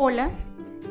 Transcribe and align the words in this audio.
Hola, 0.00 0.30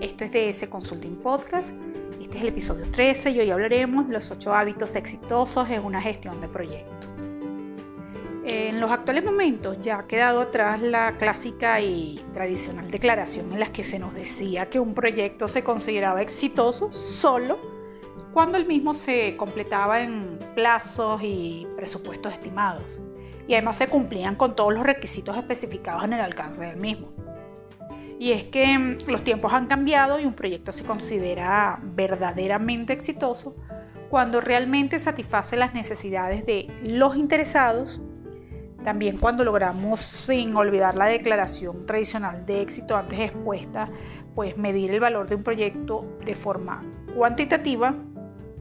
esto 0.01 0.25
es 0.25 0.33
DS 0.33 0.67
Consulting 0.67 1.15
Podcast. 1.15 1.73
Este 2.21 2.35
es 2.35 2.41
el 2.41 2.49
episodio 2.49 2.91
13 2.91 3.31
y 3.31 3.39
hoy 3.39 3.49
hablaremos 3.51 4.05
de 4.05 4.13
los 4.13 4.29
8 4.31 4.53
hábitos 4.53 4.95
exitosos 4.95 5.69
en 5.69 5.85
una 5.85 6.01
gestión 6.01 6.41
de 6.41 6.49
proyectos. 6.49 7.07
En 8.43 8.81
los 8.81 8.91
actuales 8.91 9.23
momentos 9.23 9.77
ya 9.81 9.99
ha 9.99 10.07
quedado 10.07 10.41
atrás 10.41 10.81
la 10.81 11.15
clásica 11.15 11.79
y 11.79 12.21
tradicional 12.33 12.91
declaración 12.91 13.53
en 13.53 13.61
la 13.61 13.71
que 13.71 13.85
se 13.85 13.97
nos 13.97 14.13
decía 14.13 14.69
que 14.69 14.77
un 14.77 14.93
proyecto 14.93 15.47
se 15.47 15.63
consideraba 15.63 16.21
exitoso 16.21 16.91
solo 16.91 17.57
cuando 18.33 18.57
el 18.57 18.65
mismo 18.65 18.93
se 18.93 19.37
completaba 19.37 20.01
en 20.01 20.37
plazos 20.53 21.21
y 21.23 21.65
presupuestos 21.77 22.33
estimados 22.33 22.99
y 23.47 23.53
además 23.53 23.77
se 23.77 23.87
cumplían 23.87 24.35
con 24.35 24.53
todos 24.53 24.73
los 24.73 24.83
requisitos 24.83 25.37
especificados 25.37 26.03
en 26.03 26.11
el 26.11 26.19
alcance 26.19 26.61
del 26.61 26.75
mismo. 26.75 27.26
Y 28.19 28.31
es 28.31 28.45
que 28.45 28.77
mm, 28.77 28.97
los 29.07 29.23
tiempos 29.23 29.53
han 29.53 29.67
cambiado 29.67 30.19
y 30.19 30.25
un 30.25 30.33
proyecto 30.33 30.71
se 30.71 30.83
considera 30.83 31.79
verdaderamente 31.81 32.93
exitoso 32.93 33.55
cuando 34.09 34.41
realmente 34.41 34.99
satisface 34.99 35.57
las 35.57 35.73
necesidades 35.73 36.45
de 36.45 36.67
los 36.81 37.17
interesados, 37.17 38.01
también 38.83 39.17
cuando 39.17 39.43
logramos, 39.43 39.99
sin 39.99 40.55
olvidar 40.55 40.95
la 40.95 41.05
declaración 41.05 41.85
tradicional 41.85 42.45
de 42.45 42.61
éxito 42.61 42.95
antes 42.95 43.19
expuesta, 43.19 43.89
pues 44.33 44.55
medir 44.57 44.91
el 44.91 44.99
valor 44.99 45.27
de 45.27 45.35
un 45.35 45.43
proyecto 45.43 46.05
de 46.23 46.35
forma 46.35 46.85
cuantitativa, 47.15 47.95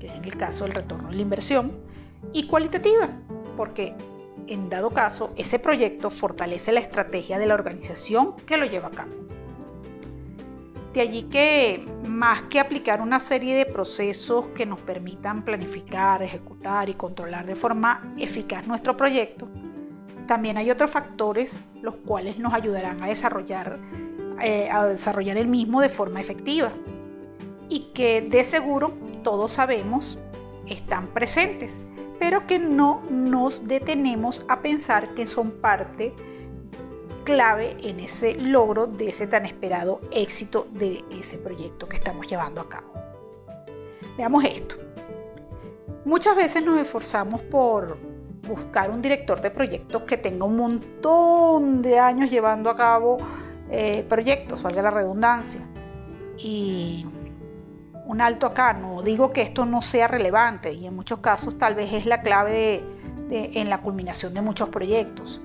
que 0.01 0.09
es 0.09 0.15
en 0.15 0.25
el 0.25 0.37
caso 0.37 0.65
del 0.65 0.75
retorno 0.75 1.11
de 1.11 1.17
la 1.17 1.23
inversión, 1.23 1.79
y 2.33 2.49
cualitativa, 2.49 3.09
porque 3.57 3.95
en 4.49 4.69
dado 4.69 4.91
caso 4.91 5.33
ese 5.37 5.59
proyecto 5.59 6.11
fortalece 6.11 6.73
la 6.73 6.81
estrategia 6.81 7.39
de 7.39 7.47
la 7.47 7.55
organización 7.55 8.35
que 8.47 8.57
lo 8.57 8.67
lleva 8.67 8.89
a 8.89 8.93
cabo. 8.93 9.36
De 10.97 11.03
allí 11.03 11.25
que 11.25 11.85
más 12.09 12.45
que 12.45 12.59
aplicar 12.59 13.03
una 13.03 13.21
serie 13.21 13.55
de 13.55 13.67
procesos 13.67 14.47
que 14.55 14.65
nos 14.65 14.81
permitan 14.81 15.45
planificar, 15.45 16.23
ejecutar 16.23 16.89
y 16.89 16.95
controlar 16.95 17.45
de 17.45 17.55
forma 17.55 18.15
eficaz 18.17 18.67
nuestro 18.67 18.97
proyecto, 18.97 19.47
también 20.27 20.57
hay 20.57 20.71
otros 20.71 20.91
factores 20.91 21.63
los 21.83 21.97
cuales 21.97 22.39
nos 22.39 22.55
ayudarán 22.55 23.03
a 23.03 23.09
desarrollar, 23.09 23.79
eh, 24.41 24.71
a 24.71 24.87
desarrollar 24.87 25.37
el 25.37 25.49
mismo 25.49 25.83
de 25.83 25.91
forma 25.91 26.19
efectiva 26.19 26.71
y 27.69 27.91
que 27.93 28.23
de 28.23 28.43
seguro 28.43 28.95
todos 29.23 29.53
sabemos 29.53 30.19
están 30.67 31.09
presentes, 31.09 31.79
pero 32.19 32.47
que 32.47 32.59
no 32.59 33.03
nos 33.11 33.69
detenemos 33.69 34.47
a 34.49 34.63
pensar 34.63 35.13
que 35.13 35.27
son 35.27 35.51
parte 35.61 36.15
clave 37.27 37.77
en 37.83 37.99
ese 37.99 38.37
logro 38.41 38.87
de 38.87 39.09
ese 39.09 39.27
tan 39.27 39.45
esperado 39.45 40.01
éxito 40.13 40.69
de 40.71 41.05
ese 41.11 41.37
proyecto 41.37 41.89
que 41.89 41.97
estamos 41.97 42.27
llevando 42.29 42.61
a 42.61 42.69
cabo. 42.69 42.93
Veamos 44.17 44.45
esto. 44.45 44.77
Muchas 46.05 46.37
veces 46.37 46.65
nos 46.65 46.79
esforzamos 46.79 47.41
por 47.41 47.99
buscar 48.47 48.91
un 48.91 49.03
director 49.03 49.41
de 49.41 49.51
proyectos 49.51 50.03
que 50.03 50.17
tenga 50.17 50.45
un 50.45 50.57
montón 50.57 51.83
de 51.83 51.99
años 51.99 52.31
llevando 52.31 52.71
a 52.71 52.77
cabo 52.77 53.19
eh, 53.73 54.07
proyectos, 54.09 54.63
valga 54.63 54.83
la 54.83 54.93
redundancia. 54.93 55.63
Y 56.39 57.07
un 58.07 58.21
alto 58.21 58.47
acá, 58.47 58.73
no 58.73 59.03
digo 59.03 59.33
que 59.33 59.43
esto 59.43 59.67
no 59.67 59.83
sea 59.83 60.07
relevante 60.07 60.73
y 60.73 60.87
en 60.87 60.95
muchos 60.95 61.19
casos 61.19 61.59
tal 61.59 61.75
vez 61.75 61.93
es 61.93 62.07
la 62.07 62.23
clave 62.23 62.85
en 63.29 63.69
la 63.69 63.79
culminación 63.79 64.33
de 64.33 64.43
muchos 64.43 64.69
proyectos. 64.69 65.41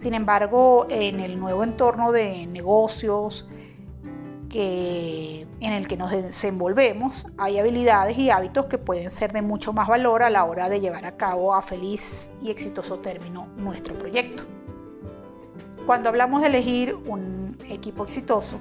Sin 0.00 0.14
embargo, 0.14 0.86
en 0.88 1.20
el 1.20 1.38
nuevo 1.38 1.62
entorno 1.62 2.10
de 2.10 2.46
negocios 2.46 3.46
que, 4.48 5.46
en 5.60 5.72
el 5.74 5.88
que 5.88 5.98
nos 5.98 6.10
desenvolvemos, 6.10 7.26
hay 7.36 7.58
habilidades 7.58 8.16
y 8.16 8.30
hábitos 8.30 8.64
que 8.64 8.78
pueden 8.78 9.10
ser 9.10 9.34
de 9.34 9.42
mucho 9.42 9.74
más 9.74 9.88
valor 9.88 10.22
a 10.22 10.30
la 10.30 10.46
hora 10.46 10.70
de 10.70 10.80
llevar 10.80 11.04
a 11.04 11.18
cabo 11.18 11.54
a 11.54 11.60
feliz 11.60 12.30
y 12.40 12.50
exitoso 12.50 13.00
término 13.00 13.48
nuestro 13.58 13.92
proyecto. 13.92 14.44
Cuando 15.84 16.08
hablamos 16.08 16.40
de 16.40 16.46
elegir 16.46 16.94
un 16.94 17.58
equipo 17.68 18.04
exitoso, 18.04 18.58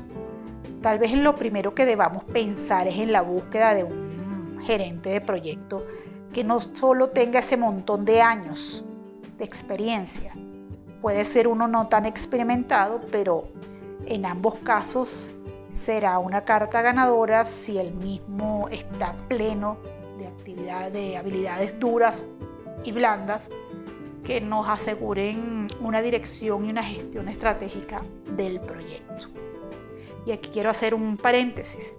tal 0.82 1.00
vez 1.00 1.14
lo 1.14 1.36
primero 1.36 1.74
que 1.74 1.86
debamos 1.86 2.26
pensar 2.26 2.86
es 2.90 3.00
en 3.00 3.14
la 3.14 3.22
búsqueda 3.22 3.74
de 3.74 3.86
un 3.86 4.60
gerente 4.66 5.12
de 5.12 5.22
proyecto 5.22 5.86
que 6.34 6.44
no 6.44 6.60
solo 6.60 7.12
tenga 7.12 7.40
ese 7.40 7.56
montón 7.56 8.04
de 8.04 8.22
años 8.22 8.84
de 9.38 9.46
experiencia, 9.46 10.34
Puede 11.02 11.26
ser 11.26 11.48
uno 11.48 11.68
no 11.68 11.88
tan 11.88 12.06
experimentado, 12.06 13.02
pero 13.12 13.48
en 14.06 14.26
ambos 14.26 14.56
casos 14.60 15.30
será 15.74 16.20
una 16.20 16.42
carta 16.44 16.82
ganadora 16.82 17.46
si 17.46 17.78
el 17.78 17.94
mismo 17.94 18.68
está 18.70 19.14
pleno 19.28 19.78
de 20.18 20.28
actividades, 20.28 20.94
de 20.94 21.18
habilidades 21.18 21.80
duras 21.80 22.26
y 22.84 22.92
blandas 22.92 23.48
que 24.24 24.42
nos 24.42 24.68
aseguren 24.68 25.68
una 25.80 26.02
dirección 26.02 26.66
y 26.66 26.70
una 26.70 26.84
gestión 26.84 27.30
estratégica 27.30 28.02
del 28.36 28.60
proyecto. 28.60 29.28
Y 30.26 30.32
aquí 30.32 30.50
quiero 30.52 30.70
hacer 30.70 30.94
un 30.94 31.18
paréntesis. 31.18 31.94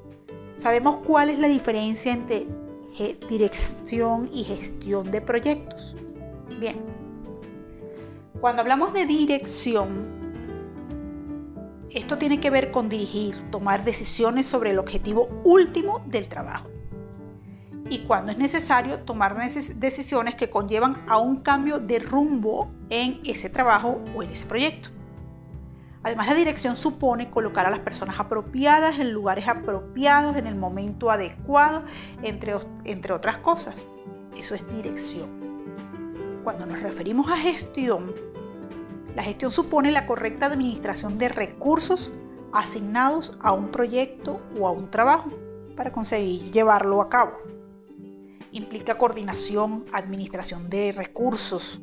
¿Sabemos 0.54 0.98
cuál 1.06 1.30
es 1.30 1.38
la 1.38 1.48
diferencia 1.48 2.12
entre 2.12 2.46
dirección 3.28 4.28
y 4.32 4.44
gestión 4.44 5.10
de 5.10 5.20
proyectos? 5.20 5.96
Bien, 6.58 6.76
cuando 8.40 8.62
hablamos 8.62 8.92
de 8.94 9.04
dirección, 9.04 10.20
esto 11.90 12.16
tiene 12.16 12.40
que 12.40 12.50
ver 12.50 12.70
con 12.70 12.88
dirigir, 12.88 13.50
tomar 13.50 13.84
decisiones 13.84 14.46
sobre 14.46 14.70
el 14.70 14.78
objetivo 14.78 15.28
último 15.44 16.02
del 16.06 16.28
trabajo. 16.28 16.68
Y 17.90 18.00
cuando 18.00 18.32
es 18.32 18.38
necesario, 18.38 19.00
tomar 19.00 19.36
decisiones 19.76 20.36
que 20.36 20.48
conllevan 20.48 21.04
a 21.08 21.18
un 21.18 21.38
cambio 21.38 21.80
de 21.80 21.98
rumbo 21.98 22.70
en 22.88 23.20
ese 23.24 23.50
trabajo 23.50 24.00
o 24.14 24.22
en 24.22 24.30
ese 24.30 24.46
proyecto. 24.46 24.90
Además, 26.02 26.28
la 26.28 26.34
dirección 26.34 26.76
supone 26.76 27.30
colocar 27.30 27.66
a 27.66 27.70
las 27.70 27.80
personas 27.80 28.18
apropiadas 28.18 29.00
en 29.00 29.12
lugares 29.12 29.48
apropiados 29.48 30.36
en 30.36 30.46
el 30.46 30.54
momento 30.54 31.10
adecuado, 31.10 31.84
entre, 32.22 32.54
entre 32.84 33.12
otras 33.12 33.38
cosas. 33.38 33.84
Eso 34.34 34.54
es 34.54 34.66
dirección. 34.68 35.49
Cuando 36.44 36.64
nos 36.64 36.80
referimos 36.80 37.30
a 37.30 37.36
gestión, 37.36 38.14
la 39.14 39.22
gestión 39.22 39.50
supone 39.50 39.90
la 39.90 40.06
correcta 40.06 40.46
administración 40.46 41.18
de 41.18 41.28
recursos 41.28 42.12
asignados 42.52 43.36
a 43.40 43.52
un 43.52 43.68
proyecto 43.68 44.40
o 44.58 44.66
a 44.66 44.70
un 44.70 44.90
trabajo 44.90 45.30
para 45.76 45.92
conseguir 45.92 46.50
llevarlo 46.50 47.02
a 47.02 47.08
cabo. 47.08 47.32
Implica 48.52 48.96
coordinación, 48.96 49.84
administración 49.92 50.70
de 50.70 50.92
recursos, 50.92 51.82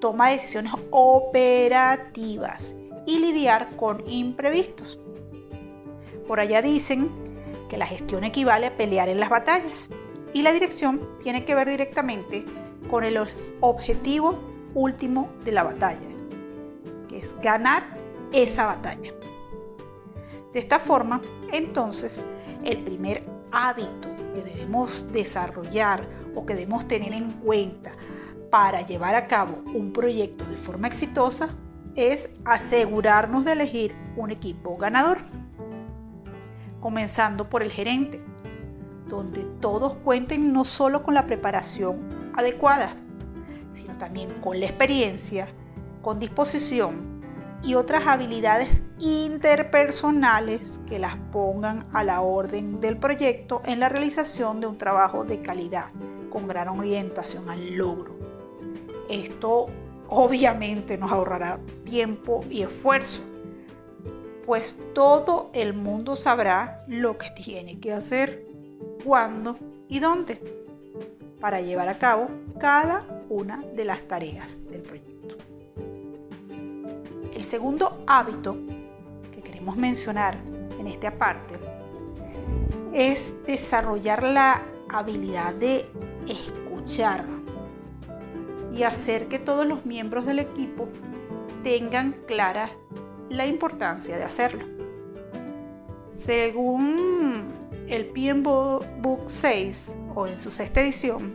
toma 0.00 0.28
de 0.28 0.34
decisiones 0.34 0.72
operativas 0.90 2.74
y 3.06 3.18
lidiar 3.18 3.74
con 3.76 4.08
imprevistos. 4.08 4.98
Por 6.28 6.38
allá 6.38 6.62
dicen 6.62 7.10
que 7.68 7.76
la 7.76 7.86
gestión 7.86 8.22
equivale 8.24 8.66
a 8.66 8.76
pelear 8.76 9.08
en 9.08 9.18
las 9.18 9.28
batallas 9.28 9.90
y 10.32 10.42
la 10.42 10.52
dirección 10.52 11.00
tiene 11.22 11.44
que 11.44 11.54
ver 11.54 11.68
directamente 11.68 12.44
con 12.92 13.04
el 13.04 13.18
objetivo 13.60 14.38
último 14.74 15.30
de 15.46 15.52
la 15.52 15.62
batalla, 15.62 16.10
que 17.08 17.20
es 17.20 17.34
ganar 17.40 17.84
esa 18.32 18.66
batalla. 18.66 19.14
De 20.52 20.58
esta 20.58 20.78
forma, 20.78 21.22
entonces, 21.50 22.22
el 22.62 22.84
primer 22.84 23.24
hábito 23.50 24.08
que 24.34 24.42
debemos 24.42 25.10
desarrollar 25.10 26.06
o 26.34 26.44
que 26.44 26.52
debemos 26.52 26.86
tener 26.86 27.14
en 27.14 27.32
cuenta 27.32 27.92
para 28.50 28.82
llevar 28.82 29.14
a 29.14 29.26
cabo 29.26 29.62
un 29.72 29.94
proyecto 29.94 30.44
de 30.44 30.56
forma 30.58 30.88
exitosa 30.88 31.48
es 31.94 32.28
asegurarnos 32.44 33.46
de 33.46 33.52
elegir 33.52 33.94
un 34.18 34.32
equipo 34.32 34.76
ganador. 34.76 35.16
Comenzando 36.82 37.48
por 37.48 37.62
el 37.62 37.70
gerente, 37.70 38.22
donde 39.08 39.44
todos 39.60 39.94
cuenten 40.04 40.52
no 40.52 40.66
solo 40.66 41.02
con 41.02 41.14
la 41.14 41.24
preparación 41.24 42.21
adecuada, 42.34 42.94
sino 43.70 43.96
también 43.98 44.30
con 44.40 44.60
la 44.60 44.66
experiencia, 44.66 45.48
con 46.02 46.18
disposición 46.18 47.22
y 47.62 47.74
otras 47.74 48.06
habilidades 48.06 48.82
interpersonales 48.98 50.80
que 50.88 50.98
las 50.98 51.16
pongan 51.32 51.86
a 51.92 52.04
la 52.04 52.20
orden 52.20 52.80
del 52.80 52.98
proyecto 52.98 53.62
en 53.64 53.80
la 53.80 53.88
realización 53.88 54.60
de 54.60 54.66
un 54.66 54.78
trabajo 54.78 55.24
de 55.24 55.40
calidad 55.42 55.86
con 56.30 56.48
gran 56.48 56.68
orientación 56.68 57.48
al 57.50 57.76
logro. 57.76 58.16
Esto 59.08 59.66
obviamente 60.08 60.98
nos 60.98 61.12
ahorrará 61.12 61.60
tiempo 61.84 62.40
y 62.50 62.62
esfuerzo, 62.62 63.22
pues 64.44 64.76
todo 64.94 65.50
el 65.54 65.72
mundo 65.72 66.16
sabrá 66.16 66.84
lo 66.88 67.16
que 67.16 67.30
tiene 67.30 67.78
que 67.78 67.92
hacer, 67.92 68.44
cuándo 69.04 69.56
y 69.88 70.00
dónde 70.00 70.61
para 71.42 71.60
llevar 71.60 71.88
a 71.88 71.98
cabo 71.98 72.28
cada 72.60 73.04
una 73.28 73.64
de 73.74 73.84
las 73.84 74.00
tareas 74.06 74.64
del 74.70 74.80
proyecto. 74.80 75.36
El 77.34 77.44
segundo 77.44 78.04
hábito 78.06 78.56
que 79.34 79.42
queremos 79.42 79.76
mencionar 79.76 80.36
en 80.78 80.86
esta 80.86 81.10
parte 81.10 81.58
es 82.92 83.34
desarrollar 83.44 84.22
la 84.22 84.62
habilidad 84.88 85.52
de 85.54 85.84
escuchar 86.28 87.24
y 88.72 88.84
hacer 88.84 89.26
que 89.26 89.40
todos 89.40 89.66
los 89.66 89.84
miembros 89.84 90.24
del 90.24 90.38
equipo 90.38 90.88
tengan 91.64 92.12
clara 92.24 92.70
la 93.28 93.46
importancia 93.46 94.16
de 94.16 94.22
hacerlo. 94.22 94.64
Según 96.24 97.61
el 97.92 98.06
PM 98.06 98.40
Book 98.40 99.24
6 99.26 99.96
o 100.14 100.26
en 100.26 100.40
su 100.40 100.50
sexta 100.50 100.80
edición, 100.80 101.34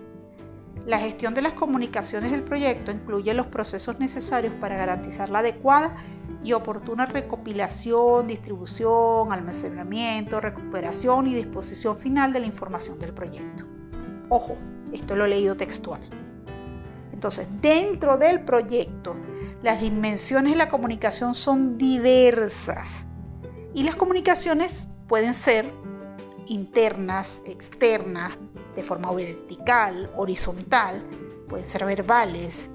la 0.88 0.98
gestión 0.98 1.36
de 1.36 1.44
las 1.44 1.54
comunicaciones 1.54 2.32
del 2.32 2.42
proyecto 2.42 2.92
incluye 2.92 3.32
los 3.36 3.46
procesos 3.46 4.00
necesarios 4.00 4.54
para 4.60 4.76
garantizar 4.76 5.30
la 5.30 5.40
adecuada 5.40 5.96
y 6.44 6.54
oportuna 6.54 7.06
recopilación, 7.06 8.26
distribución, 8.26 9.32
almacenamiento, 9.32 10.42
recuperación 10.42 11.28
y 11.28 11.36
disposición 11.36 12.00
final 12.00 12.34
de 12.34 12.40
la 12.40 12.48
información 12.48 12.98
del 13.00 13.14
proyecto. 13.14 13.66
Ojo, 14.30 14.58
esto 14.94 15.16
lo 15.16 15.26
he 15.26 15.30
leído 15.30 15.56
textual. 15.56 16.02
Entonces, 17.14 17.48
dentro 17.62 18.18
del 18.18 18.42
proyecto, 18.42 19.16
las 19.62 19.80
dimensiones 19.80 20.54
de 20.54 20.58
la 20.58 20.70
comunicación 20.70 21.36
son 21.36 21.78
diversas 21.78 23.06
y 23.76 23.84
las 23.84 23.96
comunicaciones 23.96 24.88
pueden 25.08 25.36
ser 25.36 25.72
internas, 26.50 27.42
externas, 27.46 28.38
de 28.76 28.84
forma 28.84 29.12
vertical, 29.12 30.12
horizontal, 30.16 31.04
pueden 31.48 31.68
ser 31.68 31.86
verbales, 31.86 32.70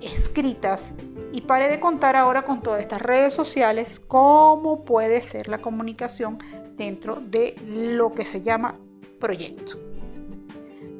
escritas. 0.00 0.92
Y 1.32 1.42
pare 1.42 1.68
de 1.68 1.80
contar 1.80 2.14
ahora 2.14 2.44
con 2.44 2.62
todas 2.62 2.82
estas 2.82 3.00
redes 3.00 3.32
sociales 3.32 4.00
cómo 4.00 4.84
puede 4.84 5.22
ser 5.22 5.48
la 5.48 5.58
comunicación 5.58 6.38
dentro 6.76 7.16
de 7.16 7.54
lo 7.66 8.12
que 8.12 8.26
se 8.26 8.42
llama 8.42 8.78
proyecto. 9.18 9.78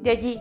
De 0.01 0.09
allí 0.09 0.39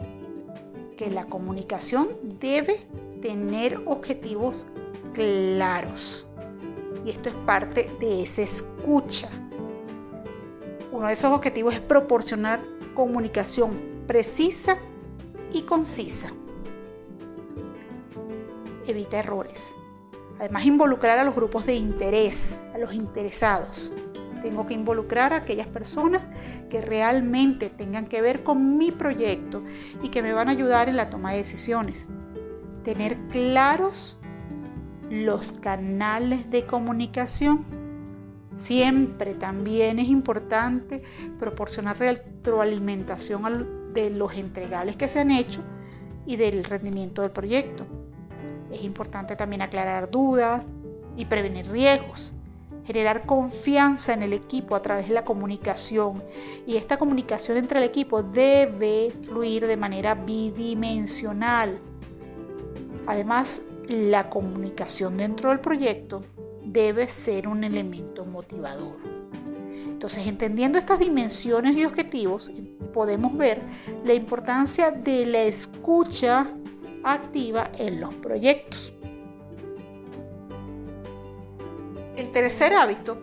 que 0.96 1.10
la 1.10 1.26
comunicación 1.26 2.08
debe 2.40 2.80
tener 3.20 3.80
objetivos 3.86 4.66
claros. 5.12 6.26
Y 7.04 7.10
esto 7.10 7.28
es 7.28 7.34
parte 7.46 7.90
de 8.00 8.22
esa 8.22 8.42
escucha. 8.42 9.28
Uno 10.92 11.06
de 11.06 11.14
esos 11.14 11.32
objetivos 11.32 11.74
es 11.74 11.80
proporcionar 11.80 12.60
comunicación 12.94 14.04
precisa 14.06 14.76
y 15.52 15.62
concisa. 15.62 16.30
Evita 18.86 19.18
errores. 19.18 19.72
Además, 20.38 20.66
involucrar 20.66 21.18
a 21.18 21.24
los 21.24 21.34
grupos 21.34 21.64
de 21.64 21.74
interés, 21.74 22.58
a 22.74 22.78
los 22.78 22.92
interesados. 22.92 23.90
Tengo 24.42 24.66
que 24.66 24.74
involucrar 24.74 25.32
a 25.32 25.36
aquellas 25.36 25.68
personas 25.68 26.20
que 26.68 26.80
realmente 26.80 27.70
tengan 27.70 28.06
que 28.06 28.20
ver 28.20 28.42
con 28.42 28.76
mi 28.76 28.90
proyecto 28.90 29.62
y 30.02 30.10
que 30.10 30.20
me 30.20 30.32
van 30.32 30.48
a 30.48 30.52
ayudar 30.52 30.88
en 30.88 30.96
la 30.96 31.08
toma 31.08 31.30
de 31.32 31.38
decisiones. 31.38 32.06
Tener 32.84 33.16
claros 33.30 34.18
los 35.08 35.52
canales 35.52 36.50
de 36.50 36.66
comunicación. 36.66 37.64
Siempre 38.54 39.34
también 39.34 39.98
es 39.98 40.08
importante 40.08 41.02
proporcionar 41.38 41.98
retroalimentación 41.98 43.46
al 43.46 43.82
de 43.92 44.10
los 44.10 44.34
entregables 44.34 44.96
que 44.96 45.08
se 45.08 45.20
han 45.20 45.30
hecho 45.30 45.60
y 46.26 46.36
del 46.36 46.64
rendimiento 46.64 47.22
del 47.22 47.30
proyecto. 47.30 47.84
Es 48.70 48.82
importante 48.84 49.36
también 49.36 49.62
aclarar 49.62 50.10
dudas 50.10 50.64
y 51.16 51.26
prevenir 51.26 51.70
riesgos, 51.70 52.32
generar 52.86 53.26
confianza 53.26 54.14
en 54.14 54.22
el 54.22 54.32
equipo 54.32 54.74
a 54.74 54.82
través 54.82 55.08
de 55.08 55.14
la 55.14 55.24
comunicación 55.24 56.22
y 56.66 56.76
esta 56.76 56.96
comunicación 56.96 57.58
entre 57.58 57.78
el 57.78 57.84
equipo 57.84 58.22
debe 58.22 59.12
fluir 59.22 59.66
de 59.66 59.76
manera 59.76 60.14
bidimensional. 60.14 61.78
Además, 63.06 63.62
la 63.88 64.30
comunicación 64.30 65.16
dentro 65.16 65.50
del 65.50 65.60
proyecto 65.60 66.22
debe 66.64 67.08
ser 67.08 67.48
un 67.48 67.64
elemento 67.64 68.24
motivador. 68.24 68.96
Entonces, 70.02 70.26
entendiendo 70.26 70.78
estas 70.78 70.98
dimensiones 70.98 71.76
y 71.76 71.84
objetivos, 71.84 72.50
podemos 72.92 73.36
ver 73.36 73.60
la 74.04 74.14
importancia 74.14 74.90
de 74.90 75.26
la 75.26 75.42
escucha 75.42 76.48
activa 77.04 77.70
en 77.78 78.00
los 78.00 78.14
proyectos. 78.14 78.92
El 82.16 82.30
tercer 82.32 82.74
hábito, 82.74 83.16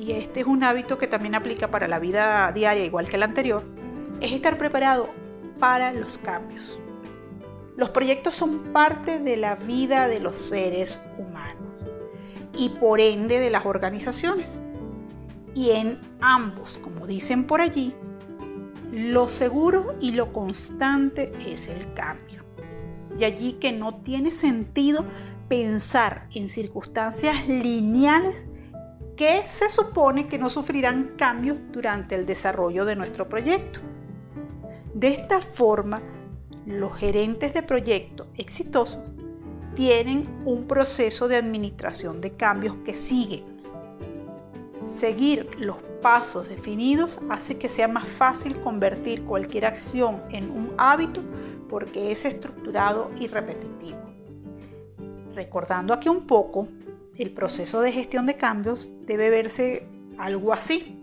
y 0.00 0.12
este 0.12 0.40
es 0.40 0.46
un 0.46 0.62
hábito 0.62 0.98
que 0.98 1.06
también 1.06 1.34
aplica 1.34 1.70
para 1.70 1.88
la 1.88 1.98
vida 1.98 2.52
diaria 2.52 2.84
igual 2.84 3.08
que 3.08 3.16
el 3.16 3.22
anterior, 3.22 3.62
es 4.20 4.32
estar 4.32 4.58
preparado 4.58 5.08
para 5.58 5.92
los 5.92 6.18
cambios. 6.18 6.78
Los 7.76 7.90
proyectos 7.90 8.34
son 8.34 8.72
parte 8.72 9.18
de 9.18 9.36
la 9.36 9.56
vida 9.56 10.06
de 10.06 10.20
los 10.20 10.36
seres 10.36 11.00
humanos 11.18 11.33
y 12.56 12.70
por 12.70 13.00
ende 13.00 13.40
de 13.40 13.50
las 13.50 13.66
organizaciones 13.66 14.60
y 15.54 15.70
en 15.70 15.98
ambos, 16.20 16.78
como 16.78 17.06
dicen 17.06 17.44
por 17.44 17.60
allí, 17.60 17.94
lo 18.92 19.28
seguro 19.28 19.94
y 20.00 20.12
lo 20.12 20.32
constante 20.32 21.32
es 21.46 21.68
el 21.68 21.92
cambio. 21.94 22.44
Y 23.18 23.24
allí 23.24 23.54
que 23.54 23.72
no 23.72 23.96
tiene 24.02 24.32
sentido 24.32 25.04
pensar 25.48 26.26
en 26.34 26.48
circunstancias 26.48 27.46
lineales 27.48 28.46
que 29.16 29.42
se 29.48 29.70
supone 29.70 30.26
que 30.26 30.38
no 30.38 30.50
sufrirán 30.50 31.12
cambios 31.16 31.58
durante 31.70 32.16
el 32.16 32.26
desarrollo 32.26 32.84
de 32.84 32.96
nuestro 32.96 33.28
proyecto. 33.28 33.78
De 34.92 35.08
esta 35.08 35.40
forma, 35.40 36.02
los 36.66 36.96
gerentes 36.96 37.54
de 37.54 37.62
proyectos 37.62 38.26
exitosos 38.36 38.98
tienen 39.74 40.22
un 40.44 40.64
proceso 40.64 41.28
de 41.28 41.36
administración 41.36 42.20
de 42.20 42.32
cambios 42.32 42.76
que 42.84 42.94
siguen 42.94 43.54
Seguir 44.98 45.48
los 45.58 45.76
pasos 46.02 46.48
definidos 46.48 47.18
hace 47.30 47.56
que 47.56 47.68
sea 47.68 47.88
más 47.88 48.06
fácil 48.06 48.60
convertir 48.60 49.24
cualquier 49.24 49.66
acción 49.66 50.20
en 50.30 50.50
un 50.50 50.72
hábito 50.76 51.22
porque 51.68 52.12
es 52.12 52.24
estructurado 52.24 53.10
y 53.18 53.26
repetitivo. 53.26 53.98
Recordando 55.34 55.94
aquí 55.94 56.08
un 56.08 56.26
poco, 56.26 56.68
el 57.16 57.32
proceso 57.32 57.80
de 57.80 57.92
gestión 57.92 58.26
de 58.26 58.36
cambios 58.36 58.92
debe 59.06 59.30
verse 59.30 59.88
algo 60.18 60.52
así. 60.52 61.00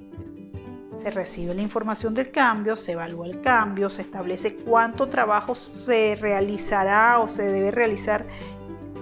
Se 1.01 1.09
recibe 1.09 1.55
la 1.55 1.63
información 1.63 2.13
del 2.13 2.31
cambio, 2.31 2.75
se 2.75 2.91
evalúa 2.91 3.25
el 3.25 3.41
cambio, 3.41 3.89
se 3.89 4.03
establece 4.03 4.55
cuánto 4.55 5.07
trabajo 5.07 5.55
se 5.55 6.15
realizará 6.15 7.19
o 7.19 7.27
se 7.27 7.43
debe 7.43 7.71
realizar 7.71 8.25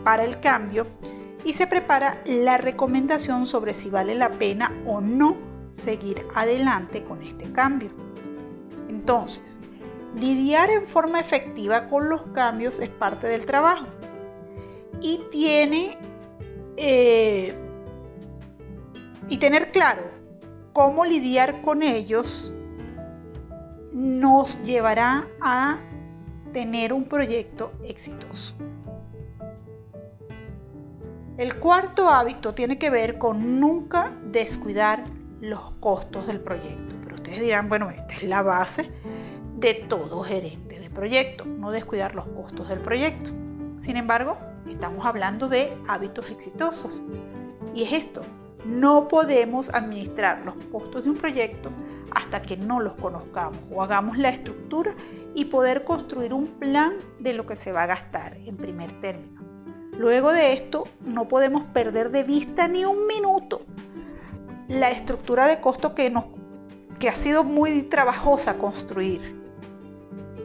para 0.04 0.24
el 0.24 0.40
cambio 0.40 0.86
y 1.44 1.54
se 1.54 1.68
prepara 1.68 2.18
la 2.26 2.58
recomendación 2.58 3.46
sobre 3.46 3.74
si 3.74 3.90
vale 3.90 4.16
la 4.16 4.30
pena 4.30 4.72
o 4.86 5.02
no 5.02 5.38
seguir 5.74 6.26
adelante 6.36 7.04
con 7.04 7.22
este 7.22 7.52
cambio. 7.52 7.90
Entonces, 8.90 9.58
lidiar 10.16 10.70
en 10.70 10.86
forma 10.86 11.20
efectiva 11.20 11.88
con 11.88 12.10
los 12.10 12.24
cambios 12.34 12.80
es 12.80 12.90
parte 12.90 13.28
del 13.28 13.46
trabajo 13.46 13.88
y 15.02 15.22
tiene 15.32 15.98
eh, 16.78 17.54
y 19.30 19.38
tener 19.38 19.72
claro 19.72 20.04
cómo 20.74 21.06
lidiar 21.06 21.62
con 21.62 21.84
ellos 21.84 22.52
nos 23.94 24.62
llevará 24.64 25.28
a 25.42 25.80
tener 26.54 26.94
un 26.94 27.06
proyecto 27.06 27.72
exitoso. 27.84 28.56
El 31.40 31.56
cuarto 31.56 32.10
hábito 32.10 32.54
tiene 32.54 32.78
que 32.78 32.90
ver 32.90 33.18
con 33.18 33.62
nunca 33.62 34.12
descuidar 34.26 35.06
los 35.40 35.72
costos 35.80 36.28
del 36.28 36.42
proyecto. 36.42 36.96
Pero 37.02 37.16
ustedes 37.16 37.40
dirán, 37.40 37.70
bueno, 37.70 37.90
esta 37.90 38.14
es 38.14 38.24
la 38.24 38.42
base 38.42 38.92
de 39.56 39.74
todo 39.74 40.22
gerente 40.22 40.82
de 40.82 40.90
proyecto, 40.90 41.46
no 41.46 41.72
descuidar 41.72 42.14
los 42.14 42.26
costos 42.28 42.68
del 42.68 42.80
proyecto. 42.80 43.32
Sin 43.80 43.96
embargo, 43.96 44.38
estamos 44.70 45.06
hablando 45.06 45.48
de 45.48 45.72
hábitos 45.88 46.30
exitosos. 46.30 46.92
Y 47.74 47.84
es 47.84 47.94
esto, 47.94 48.20
no 48.66 49.08
podemos 49.08 49.74
administrar 49.74 50.42
los 50.44 50.56
costos 50.74 51.06
de 51.06 51.12
un 51.12 51.16
proyecto 51.16 51.70
hasta 52.14 52.42
que 52.42 52.58
no 52.58 52.82
los 52.82 52.96
conozcamos 52.96 53.60
o 53.72 53.82
hagamos 53.82 54.18
la 54.18 54.28
estructura 54.28 54.94
y 55.34 55.46
poder 55.46 55.86
construir 55.86 56.34
un 56.34 56.48
plan 56.48 56.96
de 57.18 57.32
lo 57.32 57.46
que 57.46 57.56
se 57.56 57.72
va 57.72 57.84
a 57.84 57.88
gastar 57.88 58.36
en 58.36 58.58
primer 58.58 59.00
término. 59.00 59.39
Luego 60.00 60.32
de 60.32 60.54
esto, 60.54 60.88
no 61.02 61.28
podemos 61.28 61.66
perder 61.74 62.10
de 62.10 62.24
vista 62.24 62.70
ni 62.70 62.86
un 62.86 63.06
minuto 63.06 63.64
la 64.70 64.92
estructura 64.92 65.46
de 65.46 65.60
costo 65.60 65.94
que, 65.94 66.10
nos, 66.10 66.24
que 67.00 67.10
ha 67.10 67.14
sido 67.14 67.44
muy 67.44 67.84
trabajosa 67.84 68.54
construir. 68.54 69.36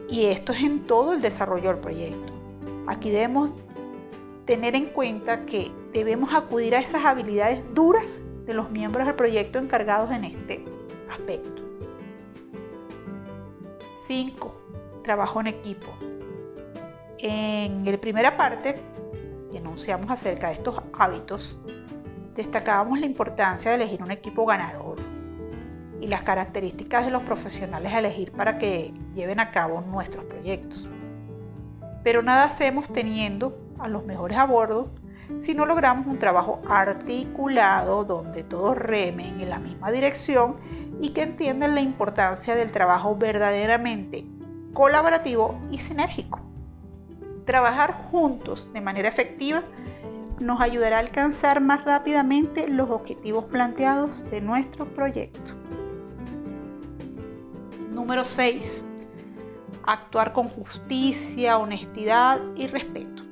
Y 0.09 0.25
esto 0.25 0.51
es 0.51 0.61
en 0.61 0.81
todo 0.81 1.13
el 1.13 1.21
desarrollo 1.21 1.69
del 1.69 1.77
proyecto. 1.77 2.33
Aquí 2.87 3.09
debemos 3.09 3.53
tener 4.43 4.75
en 4.75 4.87
cuenta 4.87 5.45
que 5.45 5.71
debemos 5.93 6.33
acudir 6.33 6.75
a 6.75 6.81
esas 6.81 7.05
habilidades 7.05 7.61
duras 7.73 8.19
de 8.45 8.53
los 8.53 8.69
miembros 8.71 9.05
del 9.05 9.15
proyecto 9.15 9.57
encargados 9.57 10.11
en 10.11 10.25
este 10.25 10.65
aspecto. 11.09 11.61
5. 14.05 14.55
Trabajo 15.05 15.39
en 15.39 15.47
equipo. 15.47 15.87
En 17.19 17.89
la 17.89 17.97
primera 17.97 18.35
parte, 18.35 18.75
enunciamos 19.57 20.09
acerca 20.11 20.47
de 20.47 20.53
estos 20.55 20.81
hábitos, 20.97 21.57
destacábamos 22.35 22.99
la 22.99 23.05
importancia 23.05 23.71
de 23.71 23.75
elegir 23.75 24.03
un 24.03 24.11
equipo 24.11 24.45
ganador 24.45 24.97
y 26.01 26.07
las 26.07 26.23
características 26.23 27.05
de 27.05 27.11
los 27.11 27.23
profesionales 27.23 27.93
a 27.93 27.99
elegir 27.99 28.31
para 28.31 28.57
que 28.57 28.93
lleven 29.13 29.39
a 29.39 29.51
cabo 29.51 29.81
nuestros 29.81 30.25
proyectos. 30.25 30.87
Pero 32.03 32.21
nada 32.21 32.45
hacemos 32.45 32.91
teniendo 32.91 33.57
a 33.79 33.87
los 33.87 34.05
mejores 34.05 34.37
a 34.37 34.45
bordo 34.45 34.91
si 35.39 35.55
no 35.55 35.65
logramos 35.65 36.05
un 36.05 36.19
trabajo 36.19 36.61
articulado 36.69 38.03
donde 38.03 38.43
todos 38.43 38.77
remen 38.77 39.41
en 39.41 39.49
la 39.49 39.59
misma 39.59 39.91
dirección 39.91 40.57
y 41.01 41.09
que 41.09 41.23
entiendan 41.23 41.75
la 41.75 41.81
importancia 41.81 42.55
del 42.55 42.71
trabajo 42.71 43.15
verdaderamente 43.15 44.25
colaborativo 44.73 45.57
y 45.71 45.79
sinérgico. 45.79 46.44
Trabajar 47.45 48.09
juntos 48.11 48.71
de 48.73 48.81
manera 48.81 49.07
efectiva 49.07 49.61
nos 50.39 50.59
ayudará 50.59 50.97
a 50.97 50.99
alcanzar 50.99 51.61
más 51.61 51.85
rápidamente 51.85 52.67
los 52.67 52.89
objetivos 52.89 53.45
planteados 53.45 54.29
de 54.31 54.41
nuestro 54.41 54.85
proyecto. 54.85 55.53
Número 57.91 58.25
6. 58.25 58.83
Actuar 59.85 60.33
con 60.33 60.49
justicia, 60.49 61.57
honestidad 61.57 62.39
y 62.55 62.67
respeto. 62.67 63.23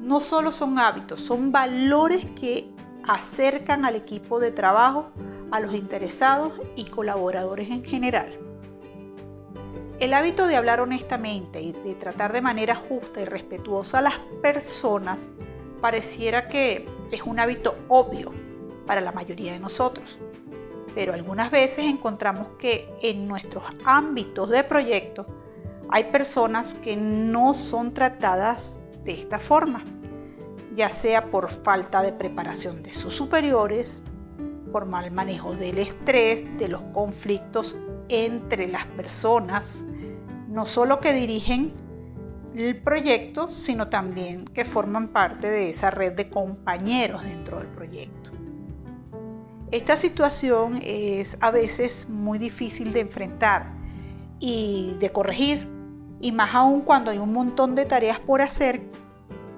No 0.00 0.20
solo 0.20 0.52
son 0.52 0.78
hábitos, 0.78 1.20
son 1.20 1.52
valores 1.52 2.24
que 2.38 2.68
acercan 3.06 3.84
al 3.84 3.96
equipo 3.96 4.38
de 4.40 4.50
trabajo, 4.50 5.10
a 5.52 5.60
los 5.60 5.74
interesados 5.74 6.52
y 6.74 6.84
colaboradores 6.84 7.70
en 7.70 7.84
general. 7.84 8.45
El 9.98 10.12
hábito 10.12 10.46
de 10.46 10.56
hablar 10.56 10.80
honestamente 10.80 11.62
y 11.62 11.72
de 11.72 11.94
tratar 11.94 12.30
de 12.34 12.42
manera 12.42 12.74
justa 12.74 13.22
y 13.22 13.24
respetuosa 13.24 14.00
a 14.00 14.02
las 14.02 14.18
personas 14.42 15.26
pareciera 15.80 16.48
que 16.48 16.86
es 17.10 17.22
un 17.22 17.40
hábito 17.40 17.76
obvio 17.88 18.30
para 18.84 19.00
la 19.00 19.12
mayoría 19.12 19.52
de 19.52 19.58
nosotros, 19.58 20.18
pero 20.94 21.14
algunas 21.14 21.50
veces 21.50 21.86
encontramos 21.86 22.48
que 22.58 22.92
en 23.00 23.26
nuestros 23.26 23.64
ámbitos 23.86 24.50
de 24.50 24.64
proyecto 24.64 25.24
hay 25.88 26.04
personas 26.04 26.74
que 26.74 26.94
no 26.94 27.54
son 27.54 27.94
tratadas 27.94 28.78
de 29.02 29.14
esta 29.14 29.38
forma, 29.38 29.82
ya 30.74 30.90
sea 30.90 31.30
por 31.30 31.50
falta 31.50 32.02
de 32.02 32.12
preparación 32.12 32.82
de 32.82 32.92
sus 32.92 33.14
superiores, 33.14 33.98
por 34.72 34.84
mal 34.84 35.10
manejo 35.10 35.56
del 35.56 35.78
estrés, 35.78 36.44
de 36.58 36.68
los 36.68 36.82
conflictos 36.92 37.78
entre 38.08 38.68
las 38.68 38.86
personas, 38.86 39.84
no 40.48 40.66
solo 40.66 41.00
que 41.00 41.12
dirigen 41.12 41.72
el 42.54 42.80
proyecto, 42.80 43.50
sino 43.50 43.88
también 43.88 44.46
que 44.46 44.64
forman 44.64 45.08
parte 45.08 45.50
de 45.50 45.70
esa 45.70 45.90
red 45.90 46.12
de 46.12 46.30
compañeros 46.30 47.22
dentro 47.22 47.58
del 47.58 47.68
proyecto. 47.68 48.30
Esta 49.70 49.96
situación 49.96 50.80
es 50.82 51.36
a 51.40 51.50
veces 51.50 52.08
muy 52.08 52.38
difícil 52.38 52.92
de 52.92 53.00
enfrentar 53.00 53.72
y 54.38 54.94
de 55.00 55.10
corregir, 55.10 55.68
y 56.20 56.32
más 56.32 56.54
aún 56.54 56.80
cuando 56.82 57.10
hay 57.10 57.18
un 57.18 57.32
montón 57.32 57.74
de 57.74 57.84
tareas 57.84 58.20
por 58.20 58.40
hacer 58.40 58.80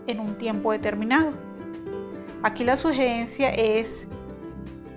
en 0.07 0.19
un 0.19 0.37
tiempo 0.39 0.73
determinado. 0.73 1.33
Aquí 2.43 2.65
la 2.65 2.77
sugerencia 2.77 3.51
es 3.51 4.09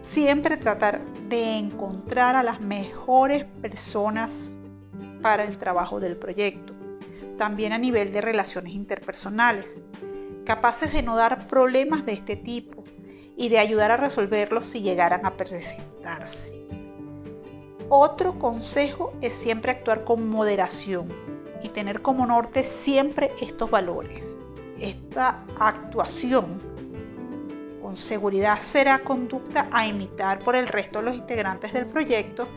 siempre 0.02 0.58
tratar 0.58 1.02
de 1.32 1.58
encontrar 1.58 2.36
a 2.36 2.44
las 2.44 2.60
mejores 2.60 3.46
personas 3.62 4.52
para 5.22 5.46
el 5.46 5.58
trabajo 5.58 6.02
del 6.02 6.18
proyecto, 6.18 6.74
también 7.38 7.72
a 7.72 7.78
nivel 7.78 8.12
de 8.12 8.20
relaciones 8.20 8.74
interpersonales, 8.74 9.78
capaces 10.46 10.92
de 10.92 11.04
no 11.04 11.16
dar 11.16 11.48
problemas 11.48 12.06
de 12.06 12.14
este 12.14 12.36
tipo 12.36 12.84
y 13.38 13.48
de 13.48 13.60
ayudar 13.60 13.92
a 13.92 13.98
resolverlos 13.98 14.66
si 14.66 14.82
llegaran 14.82 15.26
a 15.26 15.32
presentarse. 15.38 16.52
Otro 17.88 18.38
consejo 18.38 19.14
es 19.22 19.34
siempre 19.34 19.72
actuar 19.72 20.04
con 20.04 20.28
moderación 20.28 21.08
y 21.64 21.70
tener 21.70 22.02
como 22.02 22.26
norte 22.26 22.66
siempre 22.66 23.32
estos 23.42 23.72
valores. 23.72 24.28
Esta 24.80 25.46
actuación 25.58 26.71
seguridad 27.98 28.60
será 28.62 29.00
conducta 29.00 29.68
a 29.72 29.86
imitar 29.86 30.40
por 30.40 30.56
el 30.56 30.68
resto 30.68 31.00
de 31.00 31.06
los 31.06 31.16
integrantes 31.16 31.74
del 31.74 31.86
proyecto 31.86 32.48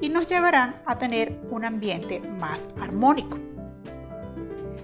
y 0.00 0.08
nos 0.08 0.26
llevarán 0.26 0.76
a 0.86 0.98
tener 0.98 1.40
un 1.50 1.64
ambiente 1.64 2.20
más 2.40 2.68
armónico. 2.80 3.38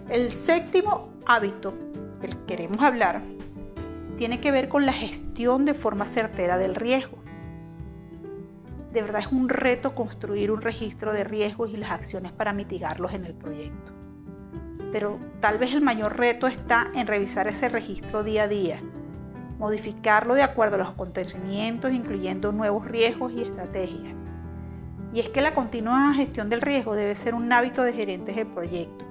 El 0.08 0.32
séptimo 0.32 1.10
hábito 1.26 1.74
del 2.20 2.36
que 2.36 2.44
queremos 2.46 2.80
hablar 2.80 3.22
tiene 4.16 4.40
que 4.40 4.50
ver 4.50 4.68
con 4.68 4.86
la 4.86 4.92
gestión 4.92 5.64
de 5.64 5.74
forma 5.74 6.06
certera 6.06 6.58
del 6.58 6.74
riesgo. 6.74 7.18
De 8.92 9.02
verdad 9.02 9.22
es 9.22 9.32
un 9.32 9.48
reto 9.48 9.94
construir 9.94 10.50
un 10.50 10.62
registro 10.62 11.12
de 11.12 11.24
riesgos 11.24 11.70
y 11.70 11.76
las 11.76 11.90
acciones 11.90 12.32
para 12.32 12.52
mitigarlos 12.52 13.12
en 13.12 13.24
el 13.24 13.34
proyecto. 13.34 13.92
Pero 14.92 15.18
tal 15.40 15.58
vez 15.58 15.72
el 15.72 15.80
mayor 15.80 16.16
reto 16.16 16.48
está 16.48 16.90
en 16.94 17.06
revisar 17.06 17.46
ese 17.46 17.68
registro 17.68 18.24
día 18.24 18.44
a 18.44 18.48
día 18.48 18.82
modificarlo 19.60 20.34
de 20.34 20.42
acuerdo 20.42 20.76
a 20.76 20.78
los 20.78 20.88
acontecimientos, 20.88 21.92
incluyendo 21.92 22.50
nuevos 22.50 22.86
riesgos 22.86 23.30
y 23.32 23.42
estrategias. 23.42 24.18
Y 25.12 25.20
es 25.20 25.28
que 25.28 25.42
la 25.42 25.54
continua 25.54 26.14
gestión 26.14 26.48
del 26.48 26.62
riesgo 26.62 26.94
debe 26.94 27.14
ser 27.14 27.34
un 27.34 27.52
hábito 27.52 27.82
de 27.82 27.92
gerentes 27.92 28.34
del 28.34 28.46
proyecto. 28.46 29.04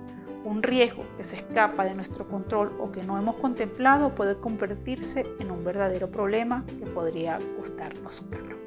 Un 0.43 0.63
riesgo 0.63 1.03
que 1.17 1.23
se 1.23 1.35
escapa 1.35 1.85
de 1.85 1.93
nuestro 1.93 2.27
control 2.27 2.75
o 2.79 2.91
que 2.91 3.03
no 3.03 3.19
hemos 3.19 3.35
contemplado 3.35 4.15
puede 4.15 4.39
convertirse 4.39 5.23
en 5.39 5.51
un 5.51 5.63
verdadero 5.63 6.09
problema 6.09 6.65
que 6.65 6.89
podría 6.89 7.37
costarnos 7.59 8.25
caro. 8.31 8.57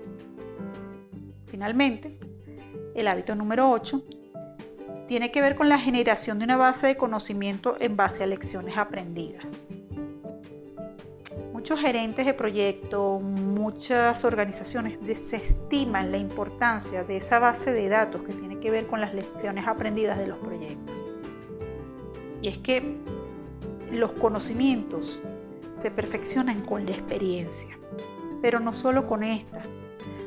Finalmente, 1.47 2.17
el 2.95 3.09
hábito 3.09 3.35
número 3.35 3.69
8 3.73 4.05
tiene 5.09 5.33
que 5.33 5.41
ver 5.41 5.57
con 5.57 5.69
la 5.69 5.81
generación 5.81 6.39
de 6.39 6.45
una 6.45 6.57
base 6.57 6.87
de 6.87 6.97
conocimiento 6.97 7.77
en 7.81 7.97
base 7.97 8.23
a 8.23 8.27
lecciones 8.27 8.77
aprendidas 8.77 9.45
muchos 11.73 11.87
gerentes 11.87 12.27
de 12.27 12.35
proyecto, 12.35 13.19
muchas 13.19 14.25
organizaciones 14.25 15.01
desestiman 15.01 16.13
la 16.13 16.19
importancia 16.19 17.03
de 17.03 17.17
esa 17.17 17.39
base 17.39 17.73
de 17.73 17.89
datos 17.89 18.21
que 18.25 18.35
tiene 18.35 18.61
que 18.61 18.71
ver 18.71 18.87
con 18.87 19.01
las 19.01 19.15
lecciones 19.15 19.67
aprendidas 19.67 20.19
de 20.19 20.27
los 20.27 20.37
proyectos. 20.37 20.95
Y 22.43 22.49
es 22.49 22.59
que 22.59 22.99
los 23.91 24.13
conocimientos 24.13 25.19
se 25.75 25.91
perfeccionan 25.91 26.61
con 26.61 26.85
la 26.85 26.91
experiencia, 26.93 27.79
pero 28.43 28.61
no 28.61 28.75
solo 28.75 29.07
con 29.07 29.23
esta. 29.23 29.63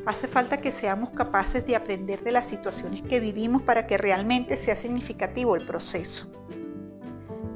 Hace 0.07 0.27
falta 0.27 0.57
que 0.57 0.71
seamos 0.71 1.11
capaces 1.11 1.63
de 1.67 1.75
aprender 1.75 2.23
de 2.23 2.31
las 2.31 2.47
situaciones 2.47 3.03
que 3.03 3.19
vivimos 3.19 3.61
para 3.61 3.85
que 3.85 3.99
realmente 3.99 4.57
sea 4.57 4.75
significativo 4.75 5.55
el 5.55 5.67
proceso. 5.67 6.27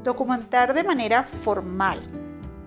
Documentar 0.04 0.76
de 0.76 0.84
manera 0.84 1.24
formal 1.24 2.19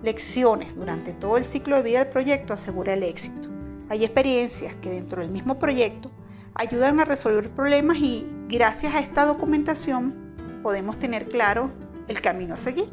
lecciones 0.03 0.75
durante 0.75 1.13
todo 1.13 1.37
el 1.37 1.45
ciclo 1.45 1.77
de 1.77 1.83
vida 1.83 1.99
del 1.99 2.09
proyecto 2.09 2.53
asegura 2.53 2.93
el 2.93 3.03
éxito. 3.03 3.49
Hay 3.89 4.03
experiencias 4.03 4.75
que 4.75 4.89
dentro 4.89 5.21
del 5.21 5.31
mismo 5.31 5.57
proyecto 5.57 6.11
ayudan 6.53 6.99
a 6.99 7.05
resolver 7.05 7.49
problemas 7.49 7.97
y 7.97 8.27
gracias 8.47 8.93
a 8.93 8.99
esta 8.99 9.25
documentación 9.25 10.59
podemos 10.61 10.99
tener 10.99 11.29
claro 11.29 11.71
el 12.07 12.21
camino 12.21 12.55
a 12.55 12.57
seguir. 12.57 12.89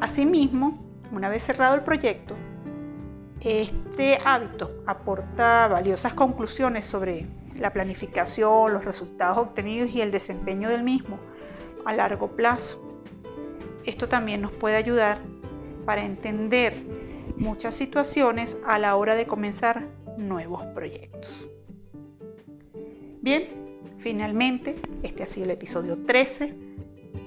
Asimismo, 0.00 0.82
una 1.12 1.28
vez 1.28 1.42
cerrado 1.44 1.74
el 1.74 1.82
proyecto, 1.82 2.34
este 3.40 4.18
hábito 4.24 4.82
aporta 4.86 5.68
valiosas 5.68 6.14
conclusiones 6.14 6.86
sobre 6.86 7.26
la 7.56 7.72
planificación, 7.72 8.72
los 8.72 8.84
resultados 8.84 9.38
obtenidos 9.38 9.90
y 9.90 10.00
el 10.00 10.10
desempeño 10.10 10.68
del 10.68 10.82
mismo 10.82 11.18
a 11.84 11.92
largo 11.92 12.28
plazo. 12.28 12.82
Esto 13.84 14.08
también 14.08 14.42
nos 14.42 14.52
puede 14.52 14.76
ayudar 14.76 15.18
para 15.86 16.04
entender 16.04 16.74
muchas 17.36 17.74
situaciones 17.74 18.58
a 18.66 18.78
la 18.78 18.96
hora 18.96 19.14
de 19.14 19.26
comenzar 19.26 19.86
nuevos 20.18 20.62
proyectos. 20.74 21.48
Bien, 23.22 23.44
finalmente, 23.98 24.76
este 25.02 25.22
ha 25.22 25.26
sido 25.26 25.44
el 25.44 25.52
episodio 25.52 25.96
13, 26.06 26.54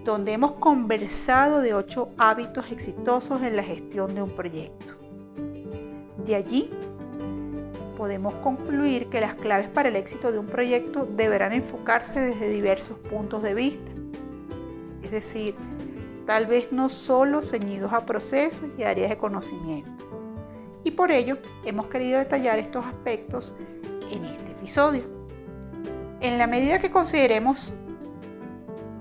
donde 0.04 0.34
hemos 0.34 0.54
conversado 0.54 1.62
de 1.62 1.74
8 1.74 2.10
hábitos 2.18 2.72
exitosos 2.72 3.42
en 3.42 3.56
la 3.56 3.64
gestión 3.64 4.14
de 4.14 4.22
un 4.22 4.30
proyecto. 4.30 4.96
De 6.26 6.36
allí 6.36 6.70
podemos 7.98 8.34
concluir 8.36 9.08
que 9.10 9.20
las 9.20 9.36
claves 9.36 9.68
para 9.68 9.90
el 9.90 9.96
éxito 9.96 10.32
de 10.32 10.40
un 10.40 10.46
proyecto 10.46 11.06
deberán 11.06 11.52
enfocarse 11.52 12.20
desde 12.20 12.50
diversos 12.50 12.98
puntos 12.98 13.44
de 13.44 13.54
vista. 13.54 13.92
Es 15.04 15.12
decir, 15.12 15.56
tal 16.30 16.46
vez 16.46 16.72
no 16.72 16.90
solo 16.90 17.42
ceñidos 17.42 17.92
a 17.92 18.06
procesos 18.06 18.70
y 18.78 18.84
áreas 18.84 19.10
de 19.10 19.18
conocimiento. 19.18 20.06
Y 20.84 20.92
por 20.92 21.12
ello 21.12 21.40
hemos 21.66 21.88
querido 21.88 22.20
detallar 22.20 22.60
estos 22.60 22.86
aspectos 22.86 23.56
en 24.12 24.26
este 24.26 24.52
episodio. 24.52 25.02
En 26.20 26.38
la 26.38 26.46
medida 26.46 26.78
que 26.78 26.92
consideremos 26.92 27.74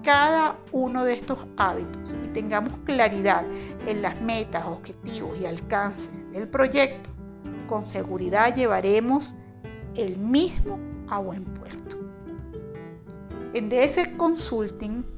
cada 0.03 0.57
uno 0.73 1.05
de 1.05 1.13
estos 1.13 1.39
hábitos 1.59 2.15
y 2.25 2.29
tengamos 2.29 2.73
claridad 2.87 3.45
en 3.87 4.01
las 4.01 4.23
metas, 4.23 4.65
objetivos 4.65 5.39
y 5.39 5.45
alcances 5.45 6.09
del 6.33 6.49
proyecto, 6.49 7.11
con 7.69 7.85
seguridad 7.85 8.57
llevaremos 8.57 9.35
el 9.97 10.17
mismo 10.17 10.79
a 11.11 11.19
buen 11.19 11.45
puerto. 11.45 11.95
En 13.53 13.69
DS 13.69 14.17
Consulting 14.17 15.18